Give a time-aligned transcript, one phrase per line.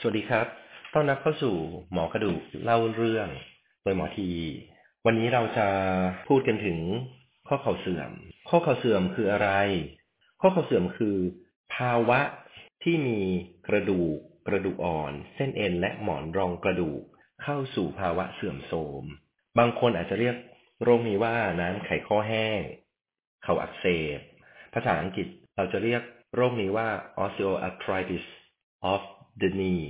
[0.00, 0.46] สวัสดีครับ
[0.94, 1.56] ต้อนรับเข้าสู่
[1.92, 3.28] หมอกระดูกเล่าเรื่อง
[3.82, 4.30] โดยหมอที
[5.06, 5.68] วันนี้เราจะ
[6.28, 6.78] พูดกันถึง
[7.48, 8.10] ข้อเข่าเสื่อม
[8.48, 9.50] ข้อเข่าเสื่อมคืออะไร
[10.40, 11.16] ข้อเข่าเสื่อมคือ
[11.74, 12.20] ภาวะ
[12.82, 13.20] ที่มี
[13.68, 14.16] กระดูก
[14.48, 17.02] กระดูกอ่อน เส้นเอ็นและหมอนรองกระดูก
[17.42, 19.04] เข้าสู่ภาวะเสื่อมโทรม
[19.58, 20.36] บางคนอาจจะเรียก
[20.82, 22.60] โรคนี้ว่าน้ำไขข้อแห้ง
[23.42, 23.86] เข่าอักเส
[24.16, 24.18] บ
[24.74, 25.26] ภาษาอังกฤษ
[25.56, 26.02] เราจะเรียก
[26.34, 26.88] โรคนี้ว่า
[27.22, 28.24] osteoarthritis
[28.92, 29.02] of
[29.40, 29.86] the knee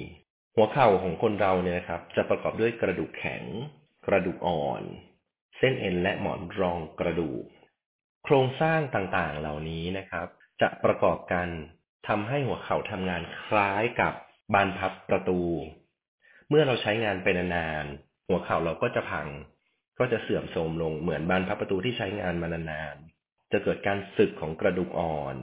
[0.57, 3.45] หัวเข่าของคนเราเนี่ยนะครับ จะประกอบด้วยกระดูกแข็ง
[4.07, 4.83] กระดูกอ่อน
[5.59, 7.45] เส้นเอ็นและหมอนรองกระดูก
[8.25, 10.27] โครงสร้างต่างๆ เหล่านี้นะครับ
[10.61, 11.49] จะประกอบกัน
[12.09, 14.15] ทำให้หัวเข่าทำงานคล้ายกับ
[14.55, 15.41] บานพับประตู
[16.49, 19.29] เมื่อเราใช้งานไปนานๆหัวเข่าเราก็จะพัง
[19.99, 25.37] ก็จะเสื่อมโทรมลงเหมือนบานพับประตูที่ใช้งานมานานๆจะเกิดการสึกของกระดูกอ่อน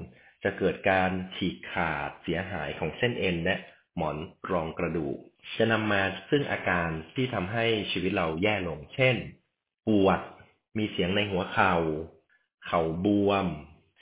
[0.44, 3.55] จะเกิดการฉีกขาดเสียหายของเส้นเอ็นและ
[3.98, 4.17] หมอน
[4.52, 5.17] รองกระดูก
[5.58, 9.16] จะนำมาซึ่งอาการที่ทำให้ชีวิตเราแย่ลง เช่น
[9.88, 10.19] ปวด
[10.78, 11.73] มีเสียงในหัวเขา่า
[12.66, 13.47] เข่าบวม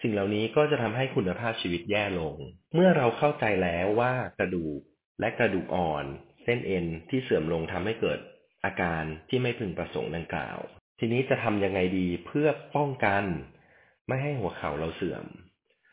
[0.02, 2.36] สิ่งเหล่านี้ก็จะทำให้คุณภาพชีวิตแย่ลง
[2.74, 4.80] เมื่อเราเข้าใจแล้วว่ากระดูก
[5.20, 6.06] และกระดูกอ่อน
[6.44, 8.20] เส้นเอ็นที่เสื่อมลงทำให้เกิด
[8.66, 10.58] อาการที่ไม่พึงประสงค์ดังกล่าว
[11.00, 13.24] ทีนี้จะทำยังไงดีเพื่อป้องกัน
[14.08, 15.26] ไม่ให้หัวเข่าเราเสื่อม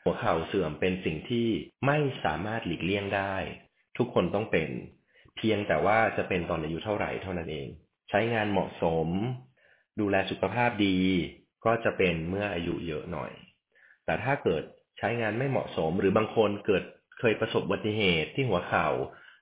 [0.04, 1.48] หัวเข่าเสื่อมเป็นสิ่งที่
[1.86, 3.34] ไม่สามารถหลีกเลี่ยงได้
[4.00, 4.70] ทุกคนต้องเป็น
[5.36, 7.68] เพียงแต่ว่าจะเป็นตอนอายุเท่าไหร่เท่านั้นเอง
[8.10, 9.08] ใช้งานเหมาะสม
[10.00, 10.98] ดูแลสุขภาพดี
[11.64, 13.30] ก็จะเป็นเมื่ออายุเยอะหน่อย
[14.04, 14.62] แต่ถ้าเกิด
[14.98, 16.84] ใช้งานไม่เหมาะสม หรือบางคนเกิด
[17.18, 18.88] เคยประสบอุบัติเหตุที่หัวเข่า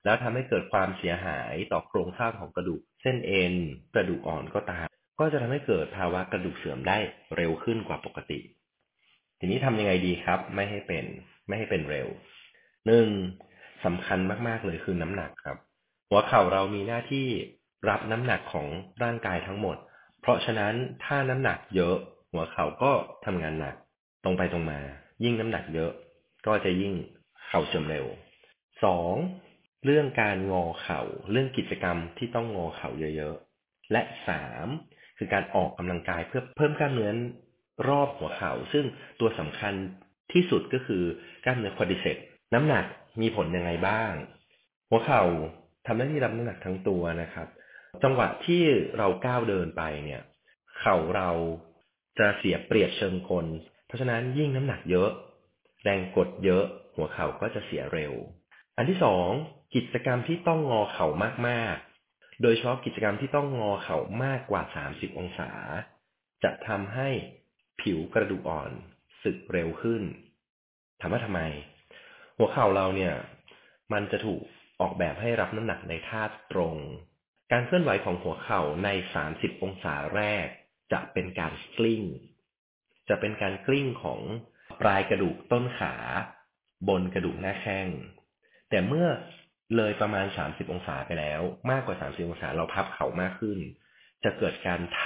[0.05, 3.53] แล้วทำให้เกิดความเสียหายต่อโครงสร้างของกระดูก เส้นเอ็น
[3.95, 4.87] กระดูกอ่อนก็ตาม
[5.19, 6.97] ก็จะทำให้เกิดภาวะกระดูกเสื่อมได้
[7.35, 8.39] เร็วขึ้นกว่าปกติ
[9.39, 11.05] ทีนี้ทำยังไงดีครับ ไม่ให้เป็น
[11.47, 12.07] ไม่ให้เป็นเร็ว
[12.87, 13.07] หนึ่ง
[13.85, 15.57] สำคัญมากๆเลยคือน้ำหนักครับ
[16.09, 17.27] หัวเข่าเรามีหน้าที่
[17.89, 18.67] รับน้ำหนักของ
[19.03, 19.77] ร่างกายทั้งหมด
[20.21, 20.73] เพราะฉะนั้น
[21.05, 21.95] ถ้าน้ำหนักเยอะ
[22.31, 22.91] หัวเข่าก็
[23.25, 23.75] ทำงานหนัก
[24.23, 24.79] ตรงไปตรงมา
[25.23, 25.91] ยิ่งน้ำหนักเยอะ
[26.47, 26.93] ก็จะยิ่ง
[27.47, 28.05] เข่าเสื่อมเร็ว
[28.83, 29.15] สอง
[29.85, 34.67] เรื่องการงอเข่า เรื่องกิจกรรมที่ต้องงอเข่าเยอะๆ และสาม
[35.17, 37.11] คือการออกกำลังกายเพื่อเพิ่มกล้ามเนื้อ
[37.89, 38.85] รอบหัวเข่า ซึ่ง
[39.19, 39.73] ตัวสำคัญ
[40.33, 41.03] ที่สุดก็คือ
[41.45, 42.17] กล้ามเนื้อควอดิเซป
[42.53, 42.85] น้ำหนัก
[43.21, 44.13] มีผลยังไงบ้าง
[44.89, 45.23] หัวเข่า
[45.85, 47.47] ทำหน้าที่รับน้ำหนักทั้งตัวนะครับ
[48.03, 48.63] จังหวะที่
[48.97, 50.21] เราก้าวเดินไปเนี่ย
[50.79, 51.29] เข่าเรา
[52.19, 53.45] จะเสียเปรียบเชิงกล
[53.87, 55.09] เพราะฉะนั้นยิ่งน้ำหนักเยอะ
[55.83, 56.63] แรงกดเยอะ
[56.95, 58.13] หัวเข่าก็จะเสียเร็ว
[58.77, 59.27] อันที่สอง
[59.75, 61.07] กิจกรรมที่ต้องงอเข่า
[61.47, 65.51] มากๆ โดยเฉพาะกิจกรรมที่ต้องงอเข่ามากกว่า 30 องศา
[66.43, 67.09] จะทำให้
[67.81, 68.71] ผิวกระดูกอ่อน
[69.23, 70.03] สึกเร็วขึ้น
[70.99, 71.41] ถามว่าทำไม
[72.39, 73.13] หัวเข่าเราเนี่ย
[73.93, 74.41] มันจะถูก
[74.81, 76.75] ออกแบบให้รับน้ำหนักในท่าตรง
[77.51, 78.89] การเคลื่อนไหวของหัวเข่าใน
[79.25, 80.47] 30 องศาแรก
[80.93, 82.03] จะเป็นการกลิ้ง
[83.09, 84.21] จะเป็นการกลิ้งของ
[84.81, 85.93] ปลายกระดูกต้นขา
[86.89, 87.87] บนกระดูกหน้าแข้ง
[88.69, 89.07] แต่เมื่อ
[89.75, 91.41] เลยประมาณ 30 องศาไปแล้ว
[91.71, 93.59] มากกว่า 30 องศาเราพับเข่ามากขึ้น
[94.23, 95.05] จะเกิดการไถ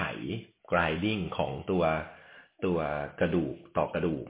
[0.70, 1.84] grinding ของตัว
[2.66, 2.80] ตัว
[3.20, 4.26] กระดูกต่อกระดูก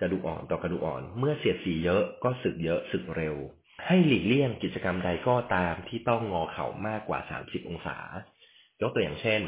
[0.00, 3.36] กระดูกอ่อนต่อกระดูกอ่อน เมื่อเสียดสีเยอะก็สึกเยอะสึกเร็ว
[3.86, 7.98] ให้หลีกเลี่ยงกิจกรรมใดก็ตามที่ต้องงอเข่ามากกว่า 30 องศา
[8.82, 9.40] ยกตัวอย่างเช่น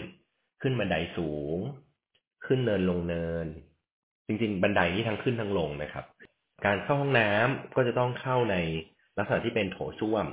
[0.63, 1.59] ขึ้นบันไดสูง
[2.47, 3.47] ขึ้นเนินลงเนิน
[4.27, 6.05] จริงๆ บันไดนี่ทั้งขึ้นทั้งลงนะครับ
[6.67, 8.57] การเข้าห้องน้ำก็จะต้องเข้าใน
[9.19, 10.27] ลักษณะที่เป็นโถส้วม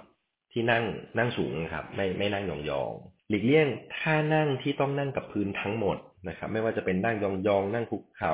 [0.51, 0.83] ที่นั่ง
[1.17, 2.51] นั่งสูงครับ ไม่ไม่นั่งย
[2.81, 5.97] องๆหลีกเลี่ยงท่านั่งที่ต้องนั่งกับพื้นทั้งหมด
[6.27, 8.33] นะครับ ไม่ว่าจะเป็นนั่งยองๆนั่งคุกเขา่า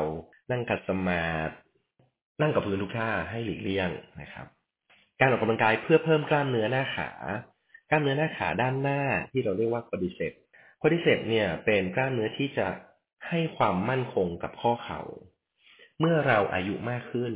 [0.51, 1.53] นั่งขัดสมาธิ
[2.41, 3.89] นั่งกับพื้นทุกท่าให้หลีกเลี่ยง
[4.21, 4.45] นะครับ
[5.19, 7.09] การออกกำลังกายเพื่อเพิ่มกล้ามเนื้อหน้าขา
[7.89, 10.33] กล้ามเนื้อหน้าขาด้านหน้าที่เราเรียกว่าคอดิเซป
[10.81, 12.67] คอดิเซปเนี่ยเป็นกล้ามเนื้อที่จะ
[13.27, 15.01] ให้ความมั่นคงกับข้อเขา่า
[15.99, 17.33] เมื่อเราอายุมากขึ้น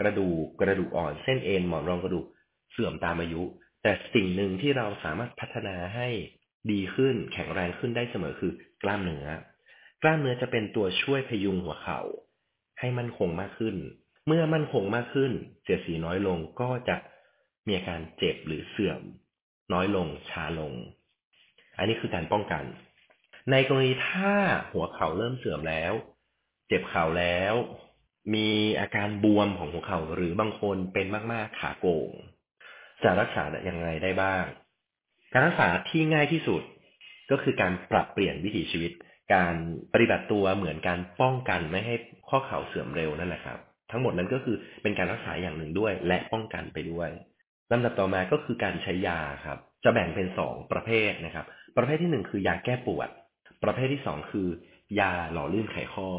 [0.00, 2.26] กระดูกกระดูกอ่อนเส้นเอ็นหมอนรองกระดูก
[2.72, 3.42] เสื่อมตามอายุ
[3.82, 6.08] แต่สิ่งหนึ่งที่เราสามารถพัฒนาให้
[6.70, 8.52] ดีขึ้นแข็งแรงขึ้นได้เสมอคือ
[8.82, 9.26] กล้ามเนื้อ
[10.02, 12.00] กล้ามเนื้อจะเป็นตัวช่วยพยุงหัวเขา่า
[12.78, 13.76] ให้มั่นคงมากขึ้น
[14.28, 15.32] เมื่อมั่นคงมากขึ้น
[15.62, 16.96] เสียสีน้อยลงก็จะ
[17.66, 19.00] มีอาการเจ็บหรือเสื่อม
[19.72, 20.72] น้อยลงช้าลง
[21.78, 22.64] อันนี้คือการป้องกัน
[23.50, 24.34] ในกรณีถ้า
[24.72, 25.92] หัวเข่าเริ่มเสื่อมแล้ว
[26.68, 27.54] เจ็บเข่าแล้ว
[28.34, 28.48] มี
[28.80, 32.10] อาการบวมของหัวเข่าหรือบางคนเป็นมากๆขาโกง
[33.02, 34.44] จะรักษาอย่างไรได้บ้าง
[35.32, 36.62] การรักษาที่ง่ายที่สุด
[37.30, 38.92] ก็คือการปรับเปลี่ยนวิถีชีวิต
[39.34, 39.54] การ
[39.92, 41.94] ปฏิบัติตัวเหมือนการป้องกันไม่ให้
[42.28, 43.58] ข้อเข่าเสื่อมเร็วนั่นแหละครับ
[43.90, 47.10] ทั้งหมดนั้นก็คือเป็นการรักษาอย่างหนึ่งด้วย และป้องกันไปด้วย
[47.72, 51.46] ลำดับต่อมาก็คือการใช้ยาครับ จะแบ่งเป็นสองประเภทนะครับ
[51.76, 53.08] ประเภทที่หนึ่งคือยาแก้ปวด
[53.64, 54.48] ประเภทที่สองคือ
[55.00, 56.10] ยาหล่อลื่นไขข้อ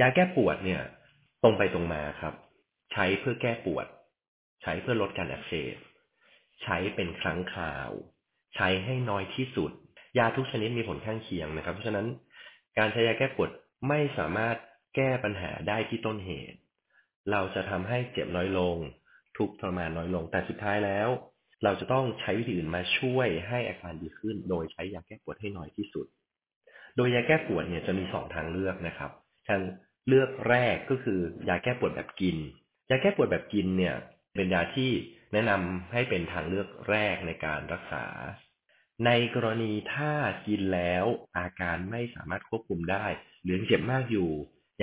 [0.00, 0.82] ยาแก้ปวดเนี่ย
[1.42, 2.34] ตรงไปตรงมาครับ
[2.92, 3.86] ใช้เพื่อแก้ปวด
[4.62, 5.76] ใช้เพื่อลดการอักเสบ
[6.62, 7.90] ใช้เป็นครั้งคราว
[8.54, 9.72] ใช้ให้น้อยที่สุด
[10.18, 12.06] ยาทุกชนิดมีผลข้างเคียงนะครับ เพราะฉะนั้น
[12.78, 13.50] การใช้ยาแก้ปวด
[13.88, 14.56] ไม่สามารถ
[14.96, 16.58] แก้ปัญหาได้ที่ต้นเหตุ
[17.30, 18.76] เราจะทำให้เจ็บน้อยลง
[19.36, 21.08] ทุกทรมานน้อยลง แต่สุดท้ายแล้ว
[21.64, 26.06] เราจะต้องใช้วิธีอื่นมาช่วยให้อาการดีขึ้น โดยใช้ยาแก้ปวดให้น้อยที่สุด
[26.96, 29.10] โดยยาแก้ปวดเนี่ยจะมีสองทางเลือกนะครับ
[29.48, 29.60] ทาง
[30.08, 32.36] เลือกแรกก็คือยาแก้ปวดแบบกิน
[32.90, 33.94] ยาแก้ปวดแบบกินเนี่ย
[34.34, 34.90] เป็นยาที่
[35.32, 38.04] แนะนำให้เป็นทางเลือกแรกในการรักษา
[39.06, 40.12] ในกรณีถ้า
[40.46, 41.04] กินแล้ว
[41.38, 43.06] อาการไม่สามารถควบคุมได้
[43.44, 44.30] หรือเจ็บมากอยู่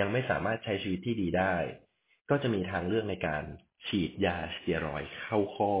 [0.00, 1.54] ยังไม่สามารถใช้ชีวิตที่ดีได้
[2.30, 3.44] ก็จะมีทางเลือกในการ
[3.86, 5.74] ฉีดยาสเตียรอยเข้าข้อ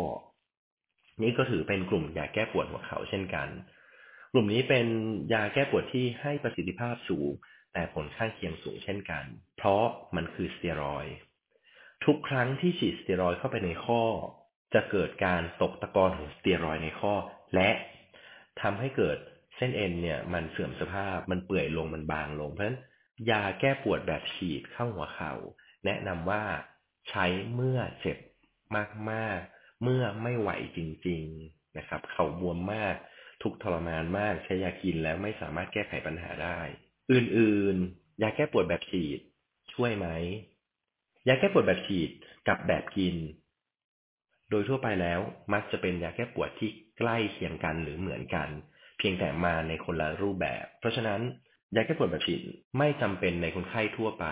[1.22, 3.48] นี่ก็ถือเป็นกลุ่มยาแก้ปวดหัวเข่าเช่นกัน
[4.32, 4.86] กลุ่มนี้เป็น
[5.32, 7.30] ยาแก้ปวดที่ให้ประสิทธิภาพสูง
[7.72, 9.24] แต่ผลข้างเคียงสูงเช่นกัน
[9.56, 9.84] เพราะ
[10.16, 11.06] มันคือสเตียรอย
[12.04, 14.02] ทุกครั้งที่ฉีดสเตียรอยเข้าไปในข้อ
[14.74, 17.14] จะเกิดการตกตะกอนของสเตียรอยในข้อ
[17.54, 17.70] และ
[18.60, 19.18] ทำให้เกิด
[19.56, 22.78] เส้นเอ็นเนี่ยมันเสื่อมสภาพมันเปื่อยลงมันบางลงเพราะฉะนั้น
[23.30, 25.32] ยาแก้ปวดแบบฉีดเข้าหัวเขา่า
[25.86, 26.42] แนะนำว่า
[27.10, 28.18] ใช้เมื่อเจ็บ
[29.10, 30.78] มากๆ เมื่อไม่ไหวจ
[31.08, 32.94] ริง ๆนะครับ เข่าบวมมาก
[33.42, 36.60] ทุกทรมานมากใช้ยากินแล้วไม่สามารถแก้ไขปัญหาได้
[37.12, 39.20] อื่นๆ ยาแก้ปวดแบบฉีด
[39.72, 40.06] ช่วยไหม
[41.28, 42.10] ยาแก้ปวดแบบฉีด
[42.48, 43.16] กับแบบกิน
[44.50, 45.20] โดยทั่วไปแล้ว
[45.52, 48.48] มักจะเป็นยาแก้ปวดที่ใกล้เคียงกันหรือเหมือนกัน
[48.98, 51.20] เพียงแต่มาในคนละรูปแบบ เพราะฉะนั้น
[51.76, 52.40] ยาแก้ปวดแบบฉีด
[52.78, 54.26] ไม่จำเป็นในคนไข้ทั่วไป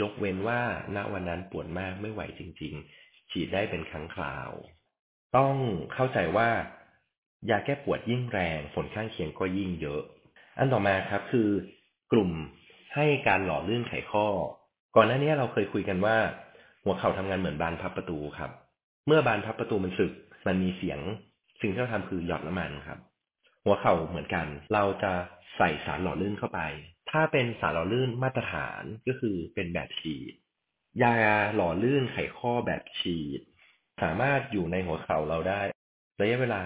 [0.00, 0.60] ยกเว้นว่า
[0.96, 4.50] ณวันนั้นปวดมากไม่ไหวจริง ๆ ฉีดได้เป็นครั้งคราว
[5.36, 5.54] ต้อง
[5.94, 6.48] เข้าใจว่า
[7.50, 10.02] ยาแก้ปวดยิ่งแรงผลข้างเคียงก็ยิ่งเยอะ
[10.58, 11.48] อันต่อมาครับคือ
[12.12, 12.30] กลุ่ม
[12.94, 14.26] ให้การหล่อลื่นไขข้อ
[14.96, 16.16] ก่อนหน้านี้เราเคยคุยกันว่า
[16.84, 18.50] หัวเข่าทำงานเหมือนบานพับประตูครับ
[19.06, 20.12] เมื่อบานพับประตูมันสึก
[20.46, 21.00] มันมีเสียง
[21.60, 22.98] สิ่งที่เราทำคือหยอดน้ำมันครับ
[23.64, 25.12] หัวเข่าเหมือนกัน เราจะ
[25.56, 26.60] ใส่สารหล่อลื่นเข้าไป
[27.10, 30.34] ถ้าเป็นสารหล่อลื่นมาตรฐานก็คือเป็นแบบฉีด
[31.02, 31.14] ยา
[31.54, 33.40] หล่อลื่นไขข้อแบบฉีด
[34.02, 35.62] สามารถอยู่ในหัวเข่าเราได้
[36.20, 36.62] ระยะเวลา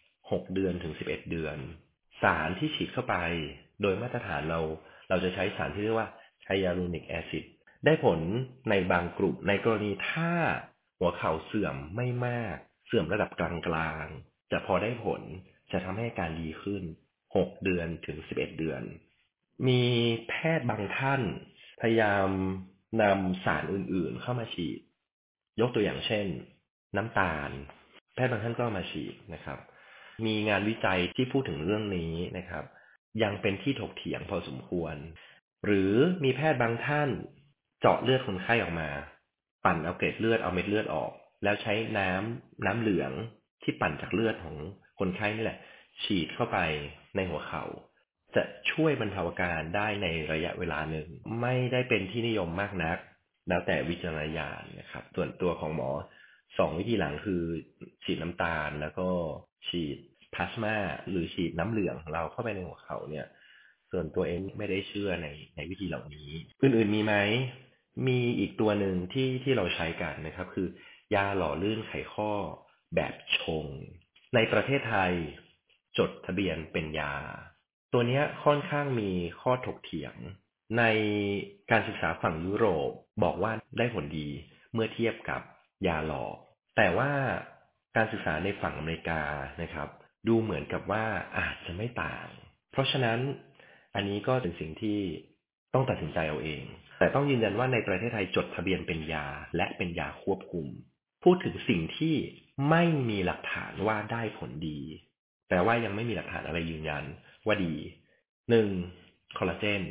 [0.00, 1.56] 6 เดือนถึง 11 เดือน
[2.22, 3.16] สารที่ฉีดเข้าไป
[3.82, 4.60] โดยมาตรฐานเรา
[5.08, 6.08] เราจะใช้สารที่เรียกว่า
[6.46, 7.44] ไฮยาลูนิกแอซิด
[7.84, 8.20] ได้ผล
[8.70, 10.32] ในบางกลุ่ม ในกรณีถ้า
[10.98, 12.56] หัวเข่าเสื่อมไม่มาก
[12.86, 15.22] เสื่อมระดับกลางๆ จะพอได้ผล
[15.72, 16.82] จะทำให้การดีขึ้น
[17.26, 18.82] 6 เดือนถึง 11 เดือน
[19.68, 19.82] มี
[20.28, 21.22] แพทย์บางท่าน
[21.80, 22.28] พยายาม
[23.02, 24.80] นำสารอื่นๆ เข้ามาฉีด
[25.60, 26.26] ยกตัวอย่างเช่น
[26.96, 27.50] น้ำตาล
[28.14, 29.58] แพทย์บางท่านก็มาฉีดนะครับ
[30.26, 32.64] มีงานวิจัยที่พูดถึงเรื่องนี้นะครับ
[33.22, 34.96] ยังเป็นที่ถกเถียงพอสมควร
[35.64, 35.92] หรือ
[36.24, 37.10] มีแพทย์บางท่าน
[37.80, 38.88] เจาะเลือดคนไข้ออกมา
[39.64, 41.12] ปั่นเอาเกล็ดเลือดเอาเม็ดเลือดออก
[41.42, 43.12] แล้วใช้น้ำน้ำเหลือง
[43.62, 44.56] ที่ปั่นจากเลือดของ
[45.00, 45.58] คนไข้นี่แหละ
[46.02, 46.58] ฉีดเข้าไป
[47.16, 47.64] ในหัวเขา่า
[48.36, 48.42] จะ
[48.72, 51.08] ช่วยบรรเทาอาการได้ในระยะเวลาหนึ่ง
[51.40, 52.98] ไม่ได้เป็นที่นิยมมากนัก
[53.48, 55.90] แล้วแต่วิจารณญาณนะครับ ส่วนตัวของหมอ
[56.58, 57.42] สองวิธีหลังคือ
[58.04, 59.08] ฉีดน้ำตาลแล้วก็
[59.68, 59.98] ฉีด
[60.34, 60.76] พลาสมา
[61.10, 63.26] หรือฉีดน้ำเหลืองของเราเข้าไปในหัวเขาเนี่ย
[63.90, 66.30] ส่วนตัวเองไม่ได้เชื่อในในวิธีเหล่านี้
[66.62, 67.14] อื่นๆมีไหม
[68.06, 70.66] มีอีกตัวหนึ่งที่ที่เราใช้กันนะครับ คือ
[71.14, 72.30] ยาหล่อลื่นไขข้อ
[72.94, 73.66] แบบชง
[74.34, 75.12] ในประเทศไทย
[75.98, 77.14] จดทะเบียนเป็นยา
[77.92, 79.10] ตัวนี้ค่อนข้างมี
[79.40, 80.14] ข้อถกเถียง
[80.78, 80.84] ใน
[81.70, 82.90] การศึกษาฝั่งยุโรป
[83.22, 84.28] บอกว่าได้ผลดี
[84.72, 85.42] เมื่อเทียบกับ
[85.86, 86.36] ยาหลอก
[86.76, 87.10] แต่ว่า
[87.96, 89.22] การศึกษาในฝั่งอเมริกา
[89.62, 89.88] นะครับ
[90.28, 91.04] ดูเหมือนกับว่า
[91.38, 92.28] อาจจะไม่ต่าง
[92.72, 93.18] เพราะฉะนั้น
[93.94, 94.98] อันนี้ก็เป็นสิ่งที่
[95.74, 96.64] ต้องตัดสินใจเอาเอง
[96.98, 100.66] แต่ต้องยืนยันว่าในประเทศไทยจดทะเบียนเป็นยาและเป็นยาควบคุม
[101.24, 102.14] พูดถึงสิ่งที่
[102.68, 104.80] ไม่มีหลักฐานว่าได้ผลดี
[105.48, 107.04] แต่ว่ายังไม่มีหลักฐานอะไรยืนยัน
[107.46, 107.74] ว่าดี
[108.50, 108.68] หนึ่ง
[109.38, 109.82] คอลลาเจน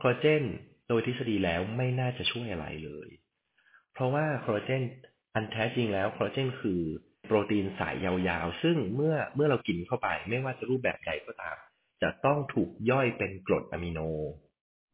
[0.00, 0.42] คอลลาเจน
[0.88, 3.08] โดยทฤษฎีแล้วไม่น่าจะช่วยอะไรเลย
[3.92, 4.82] เพราะว่าคอลลาเจน
[5.34, 6.80] อันแท้จริงแล้วคอลลาเจนคือ
[7.26, 11.56] โปรตีนสายยาวๆ ซึ่งเมื่อเมื่อเรากินเข้าไป ไม่ว่าจะรูปแบบใดก็ตาม
[12.02, 14.00] จะต้องถูกย่อยเป็นกรดอะมิโน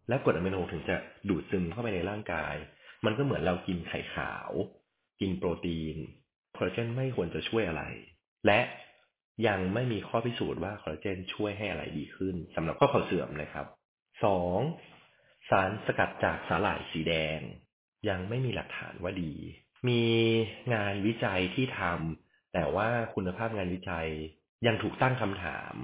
[0.08, 0.96] และกรดอะมิโนถึงจะ
[1.28, 2.54] ดูดซึมเข้าไปในร่างกาย
[3.04, 4.50] มันก็เหมือนเรากินไข่ขาว
[5.20, 5.96] กินโปรตีน
[6.56, 7.82] คอลลาเจนไม่ควรจะช่วยอะไร
[8.46, 8.60] และ
[9.48, 13.66] ยังไม่มีข้อพิสูจน์ว่าคอลลาเจนช่วยให้อะไรดีขึ้นสำหรับข้อเข่าเสื่อมนะครับ
[14.24, 14.58] สอง
[15.50, 17.40] สารสกัดจากสาหร่ายสีแดง
[18.08, 19.32] ยังไม่มีหลักฐานว่าดี
[19.88, 20.02] มี
[20.74, 24.08] งานวิจัยที่ทำแต่ว่าคุณภาพงานวิจัย
[24.66, 25.74] ยังถูกตั้งคำถาม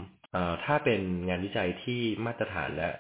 [0.65, 2.91] ถ้าเป็นงานวิจัยที่มาตรฐานและ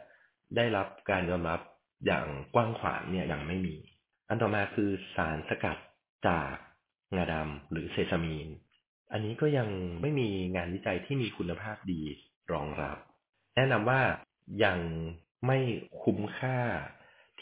[0.57, 1.61] ได้รับการยอมรับ
[2.07, 3.77] อย่างกว้างขวางเนี่ยยังไม่มี
[4.29, 5.79] อันต่อมาคือสารสกัด
[6.29, 6.55] จาก
[7.17, 8.49] งาดำหรือเซซามีน
[9.13, 9.69] อันนี้ก็ยัง
[10.01, 12.03] ไม่มีงานวิจัยที่มีคุณภาพดี
[12.53, 12.99] รองรับ
[13.57, 14.01] แนะนำว่า
[14.65, 14.79] ยัง
[15.47, 15.59] ไม่
[16.03, 16.59] คุ้มค่า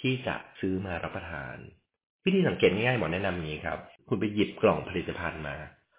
[0.01, 1.57] ที่จะซื้อมารับประทาน
[2.25, 5.57] วิธีสังเกตง่ายๆหมอแนะนำนี้ครับ คุณไปหยิบกล่องผลิตภัณฑ์มา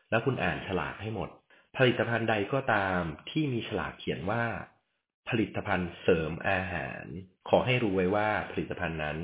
[0.10, 1.30] แล้วคุณอ่านฉลากให้หมด
[1.78, 3.00] ผลิตภัณฑ์ใดก็ตาม
[3.30, 4.44] ที่มีฉลากเขียนว่า
[5.30, 7.06] ผลิตภัณฑ์เสริมอาหาร
[7.50, 9.18] ขอให้รู้ไว้ว่าผลิตภัณฑ์นั้น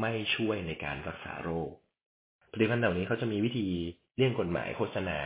[0.00, 1.70] ไม่ช่วยในการรักษาโรค
[2.56, 3.66] ผลิตภัณฑ์เหล่านี้เขาจะมีวิธี
[4.16, 5.18] เลี่ยงกฎหมายโฆษณา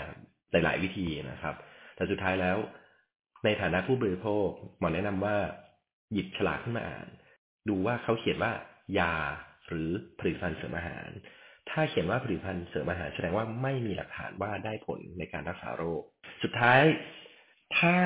[0.51, 1.55] หลาย ๆ วิธีนะครับ
[1.97, 2.57] แต่สุดท้ายแล้ว
[3.45, 5.37] ในฐานะผู้บริโภคหมอแนะนำว่า
[6.13, 7.09] หยิบฉลากขึ้นมาอ่าน
[7.69, 8.53] ดูว่าเขาเขียนว่า
[8.99, 9.15] ยา
[9.67, 11.09] หรือผลิตภัณฑ์เสริมอาหาร
[11.71, 16.03] ถ้าเขียนว่าผลิตภัณฑ์เสริมอาหารแสดงว่าไม่มีหลักฐานว่าได้ผลในการรักษาโรค
[16.43, 16.83] สุดท้าย
[17.79, 17.97] ถ้า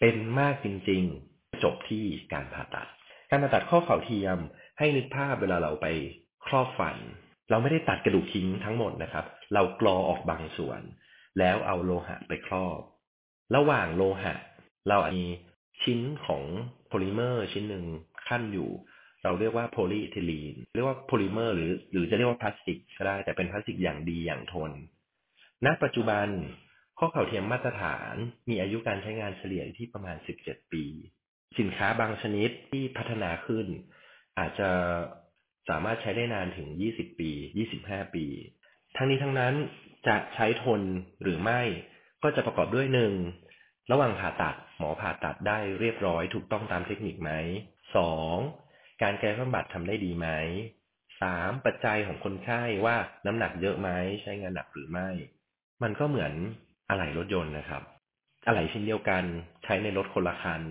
[0.00, 1.02] เป็นมากจริง
[1.32, 2.88] ๆ จบที่การผ่าตัด
[3.30, 4.38] การผ่าตัดข้อเข่าเทียม
[4.78, 5.86] ให้นึกภาพเวลาเราไป
[6.46, 6.96] ครอบฟัน
[7.50, 9.24] เราไม่ได้ตัดกระดูกทิ้งทั้งหมดนะครับ
[9.54, 10.80] เรากรอออกบางส่วน
[11.38, 12.80] แล้วเอาโลหะไปครอบ
[13.56, 14.34] ระหว่างโลหะ
[14.88, 15.24] เรามี
[15.82, 16.42] ชิ้นของ
[16.88, 17.84] โพลิเมอร์ชิ้นหนึ่ง
[18.28, 18.70] คั่นอยู่
[19.22, 24.72] เราเรียกว่าโพลีเอทิลีนเรียกว่าโพลิเมอร์หรือหรือจะเรียกว่าพลาสติกก็ได้แต่เป็นพลาสติกอย่างดีอย่างทน
[25.64, 26.28] ณปัจจุบัน
[26.98, 28.14] ข้อเข่าเทียมมาตรฐาน
[28.50, 30.84] มีอายุการใช้งานเฉลี่ยที่ประมาณ 17 ปี
[31.58, 33.66] สินค้าบางชนิดที่พัฒนาขึ้น
[34.38, 34.70] อาจจะ
[35.68, 37.30] สามารถใช้ได้นานถึง 20 ปี
[37.72, 38.26] 25 ปี
[38.96, 39.54] ทั้งนี้ทั้งนั้น
[40.08, 40.82] จะใช้ทน
[41.22, 41.60] หรือไม่
[42.22, 43.12] ก็จะประกอบด้วยหนึ่ง
[43.90, 47.30] ระหว่างผ่าตัดหมอผ่าตัดได้เรียบร้อยถูกต้องตามเทคนิคไหม
[47.96, 48.36] สอง
[49.02, 50.28] การแก้บำบัดทำได้ดีไหม
[51.22, 52.96] สามปัจจัยของคนไข้ว่า
[53.26, 53.90] น้ำหนักเยอะไหม
[54.22, 55.08] ใช้งานหนักหรือไม่
[55.82, 56.32] มันก็เหมือน
[56.88, 57.82] อะไหล่รถยนต์นะครับ
[58.46, 59.24] อะไหล่ชิ้นเดียวกัน
[59.64, 60.62] ใช้ในรถคนละคัน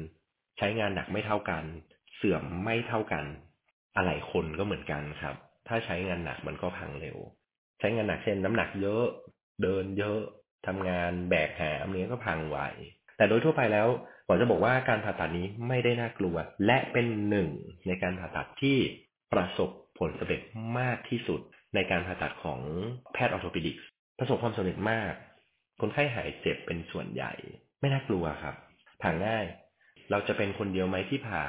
[0.57, 1.63] ใช้งานหนักไม่เท่ากัน
[2.15, 3.25] เสื่อมไม่เท่ากัน
[3.95, 5.35] อะไหล่คนก็เหมือนกันครับ
[5.67, 7.17] ถ้าใช้งานหนักมันก็พังเร็ว
[7.79, 9.05] ใช้งานหนักเช่น น้ำหนักเยอะ
[9.63, 10.19] เดินเยอะ
[10.67, 12.57] ทำงานแบกหามนี้ก็พังไว
[13.17, 13.87] แต่โดยทั่วไปแล้ว
[14.25, 16.35] หมอจะบอกว่าการผ่าตัดนี้ไม่ได้น่ากลัว
[16.65, 17.49] และเป็นหนึ่ง
[17.87, 18.77] ในการผ่าตัดที่
[19.33, 20.41] ประสบผลสำเร็จ
[20.79, 21.41] มากที่สุด
[21.75, 22.59] ในการผ่าตัดของ
[23.13, 23.87] แพทย์ออร์โทปิดิกส์
[24.19, 25.13] ประสบความสำเร็จมาก
[25.81, 27.33] คนไข้หายเจ็บเป็นส่วนใหญ่
[27.79, 28.55] ไม่น่ากลัวครับ
[29.01, 29.45] ผ่าง่าย
[30.11, 31.43] เราจะเป็นคนเดียวไหมที่ผ่า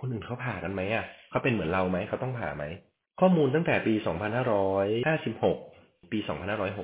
[0.00, 2.64] คนอื่นเขาผ่ากันไหมอะ เขาเป็นเหมือนเราไหมเขาต้องผ่าไหม
[3.20, 3.94] ข้อมูลตั้งแต่ปี
[5.22, 6.18] 2556 ปี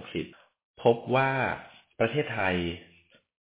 [0.09, 1.31] 2560 พบว่า
[2.01, 2.57] ประเทศไทย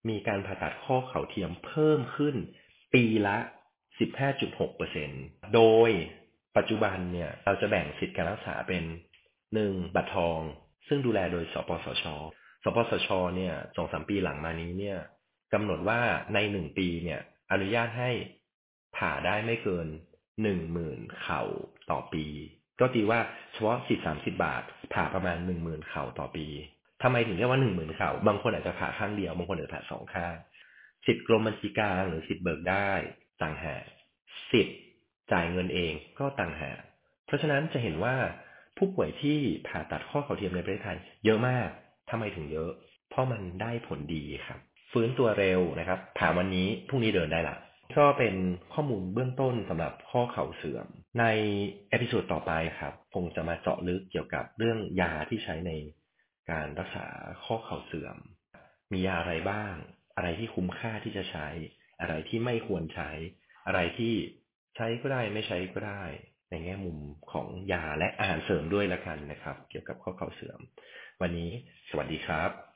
[0.10, 2.36] มีการผ่าตัดข้อเข่าเทียมเพิ่มขึ้น
[2.94, 3.38] ปีละ
[4.26, 5.90] 15.6%โดย
[6.58, 8.84] ปัจจุบันเนี่ยเราจะแบ่งสิทธิการรักษาเป็น
[9.44, 9.96] 1.
[9.96, 10.40] บัตรทอง
[10.88, 12.06] ซึ่งดูแลโดย สปสช
[12.64, 14.98] สปสช เนี่ยสองสามปีหลังมานี้เนี่ย
[15.54, 16.00] กำหนดว่า
[16.34, 17.20] ในหนึ่งปีเนี่ย
[17.52, 18.12] อนุญาตให้
[18.98, 19.88] ผ่าได้ไม่เกิน
[20.42, 21.44] หนึ่งหมื่นเข่า
[21.92, 22.26] ต่อปี
[22.80, 23.20] ก็ตีว่า
[23.52, 24.64] เฉพาะสิทธิ์สามสิบาท
[24.94, 26.48] ผ่าประมาณหนึ่งหมื่นเข่าต่อปี
[27.04, 30.36] ทำไมถึงเรียกว่าหนึ่งหมื่นเข่า บางคนอาจจะผ่าข้างเดียว บางคนอาจจะผ่าสองข้าง
[31.06, 32.92] สิทธิ์กรมบัญชีกลางหรือสิทธิ์เบิกได้
[33.42, 33.84] ต่างหาก
[34.52, 34.78] สิทธิ์
[35.32, 36.80] จ่ายเงินเองก็ต่างหาก
[37.26, 38.16] เพราะฉะนั้นจะเห็นว่า
[38.78, 41.70] ผู้ป่วยที่ผ่าตัดข้อเข่าเทียมในประเทศไทย เยอะมาก
[42.10, 42.72] ทำไมถึงเยอะ
[43.10, 44.60] เพราะมันได้ผลดีครับ
[44.92, 47.56] ฟื้นตัวเร็วนะครับผ่าวันนี้พรุ่งนี้เดินได้ละ
[47.98, 48.36] ก็เป็น
[48.74, 50.88] ข้อมูลเบื้องต้นสำหรับข้อเข่าเสื่อม
[51.20, 51.26] ใน
[51.90, 55.72] episode ต่อไปครับ คงจะมาเจาะลึกเกี่ยวกับเรื่องยาที่ใช้ใน
[56.52, 57.08] การรักษา
[57.46, 58.18] ข้อเข่าเสื่อม
[58.92, 59.74] มียาอะไรบ้าง
[60.16, 61.48] อะไรที่คุ้มค่าที่จะใช้
[62.02, 63.10] อะไรที่ไม่ควรใช้
[63.68, 64.14] อะไรที่
[64.76, 66.04] ใช้ก็ได้ไม่ใช้ก็ได้
[66.50, 66.98] ในแง่มุม
[67.32, 70.60] ของยาและอาหารเสริมด้วยละกันนะครับ เกี่ยวกับข้อเข่าเสื่อม
[71.22, 71.52] วันนี้
[71.90, 72.67] สวัสดีครับ